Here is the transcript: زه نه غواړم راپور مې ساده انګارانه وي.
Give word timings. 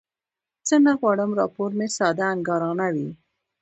زه 0.67 0.75
نه 0.85 0.93
غواړم 0.99 1.31
راپور 1.39 1.69
مې 1.77 1.87
ساده 1.97 2.25
انګارانه 2.35 2.87
وي. 2.95 3.09